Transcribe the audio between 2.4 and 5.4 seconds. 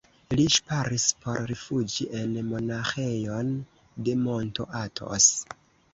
monaĥejon de monto Atos.